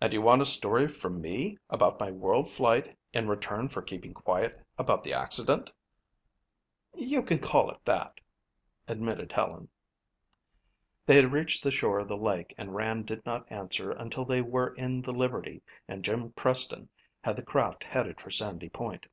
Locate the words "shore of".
11.72-12.06